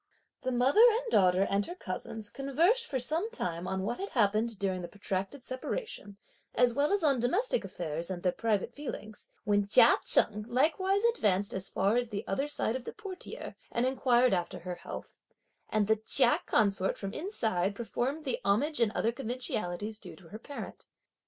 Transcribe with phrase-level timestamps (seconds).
[0.41, 4.57] The mother and daughter and her cousins conversed for some time on what had happened
[4.57, 6.17] during the protracted separation,
[6.55, 11.53] as well as on domestic affairs and their private feelings, when Chia Cheng likewise advanced
[11.53, 15.13] as far as the other side of the portiere, and inquired after her health,
[15.69, 20.39] and the Chia consort from inside performed the homage and other conventionalities (due to her
[20.39, 20.87] parent).